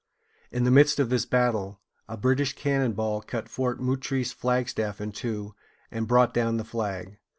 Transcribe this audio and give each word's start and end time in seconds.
In 0.49 0.63
the 0.63 0.71
midst 0.71 0.97
of 0.99 1.09
this 1.11 1.27
battle, 1.27 1.79
a 2.09 2.17
British 2.17 2.53
cannon 2.55 2.93
ball 2.93 3.21
cut 3.21 3.47
Fort 3.47 3.79
Moultrie's 3.79 4.33
flagstaff 4.33 4.99
in 4.99 5.11
two, 5.11 5.53
and 5.91 6.07
brought 6.07 6.33
down 6.33 6.57
the 6.57 6.63
flag. 6.65 7.19